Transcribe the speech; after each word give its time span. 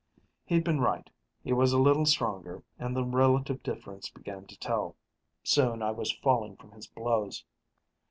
He'd 0.45 0.63
been 0.63 0.81
right 0.81 1.07
he 1.43 1.53
was 1.53 1.73
a 1.73 1.77
little 1.79 2.07
stronger, 2.07 2.63
and 2.79 2.95
the 2.97 3.05
relative 3.05 3.61
difference 3.61 4.09
began 4.09 4.47
to 4.47 4.57
tell. 4.57 4.95
Soon 5.43 5.83
I 5.83 5.91
was 5.91 6.11
falling 6.23 6.55
from 6.55 6.71
his 6.71 6.87
blows. 6.87 7.45